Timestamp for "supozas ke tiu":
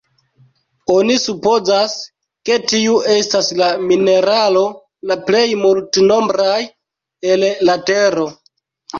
1.23-2.95